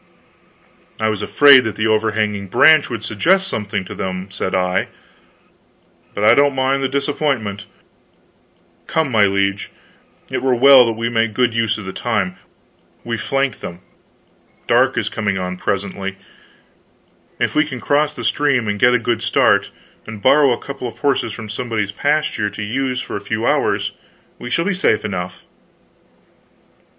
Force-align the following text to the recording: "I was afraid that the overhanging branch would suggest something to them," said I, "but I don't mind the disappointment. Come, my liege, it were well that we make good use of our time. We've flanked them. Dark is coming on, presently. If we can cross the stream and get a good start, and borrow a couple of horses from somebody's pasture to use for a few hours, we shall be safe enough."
"I 0.99 1.09
was 1.09 1.21
afraid 1.21 1.59
that 1.59 1.75
the 1.75 1.85
overhanging 1.85 2.47
branch 2.47 2.89
would 2.89 3.03
suggest 3.03 3.47
something 3.47 3.85
to 3.85 3.93
them," 3.93 4.31
said 4.31 4.55
I, 4.55 4.87
"but 6.15 6.23
I 6.23 6.33
don't 6.33 6.55
mind 6.55 6.81
the 6.81 6.87
disappointment. 6.87 7.67
Come, 8.87 9.11
my 9.11 9.27
liege, 9.27 9.69
it 10.31 10.41
were 10.41 10.55
well 10.55 10.87
that 10.87 10.93
we 10.93 11.07
make 11.07 11.35
good 11.35 11.53
use 11.53 11.77
of 11.77 11.85
our 11.85 11.91
time. 11.91 12.37
We've 13.03 13.21
flanked 13.21 13.61
them. 13.61 13.81
Dark 14.65 14.97
is 14.97 15.07
coming 15.07 15.37
on, 15.37 15.55
presently. 15.55 16.17
If 17.39 17.53
we 17.53 17.63
can 17.63 17.79
cross 17.79 18.11
the 18.11 18.23
stream 18.23 18.67
and 18.67 18.79
get 18.79 18.95
a 18.95 18.97
good 18.97 19.21
start, 19.21 19.69
and 20.07 20.19
borrow 20.19 20.51
a 20.51 20.57
couple 20.57 20.87
of 20.87 20.97
horses 20.97 21.31
from 21.31 21.47
somebody's 21.47 21.91
pasture 21.91 22.49
to 22.49 22.63
use 22.63 23.01
for 23.01 23.17
a 23.17 23.21
few 23.21 23.45
hours, 23.45 23.91
we 24.39 24.49
shall 24.49 24.65
be 24.65 24.73
safe 24.73 25.05
enough." 25.05 25.43